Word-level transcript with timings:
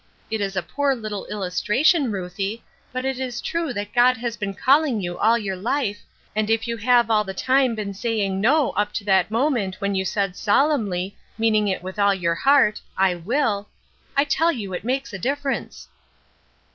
It 0.31 0.41
is 0.41 0.55
a 0.55 0.63
poor 0.63 0.95
little 0.95 1.27
illustration, 1.27 2.11
Ruthie, 2.11 2.63
but 2.91 3.05
it 3.05 3.19
is 3.19 3.39
true 3.39 3.71
that 3.73 3.93
God 3.93 4.17
has 4.17 4.35
been 4.35 4.55
calling 4.55 4.99
you 4.99 5.15
all 5.19 5.37
your 5.37 5.55
life, 5.55 5.99
and 6.35 6.49
if 6.49 6.67
you 6.67 6.75
have 6.77 7.11
all 7.11 7.23
the 7.23 7.35
time 7.35 7.75
been 7.75 7.93
saying 7.93 8.41
'No,' 8.41 8.71
up 8.71 8.93
to 8.93 9.03
that 9.03 9.29
moment 9.29 9.79
when 9.79 9.93
you 9.93 10.03
said 10.03 10.35
solemnly, 10.35 11.15
meaning 11.37 11.67
it 11.67 11.83
with 11.83 11.99
all 11.99 12.15
your 12.15 12.33
heart, 12.33 12.81
'I 12.97 13.13
will,' 13.17 13.69
I 14.17 14.23
tell 14.23 14.51
you 14.51 14.73
it 14.73 14.83
makes 14.83 15.13
a 15.13 15.19
difference." 15.19 15.87